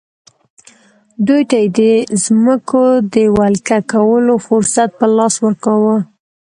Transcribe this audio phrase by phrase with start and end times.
[1.27, 1.79] دوی ته یې د
[2.23, 5.95] ځمکو د ولکه کولو فرصت په لاس ورکاوه.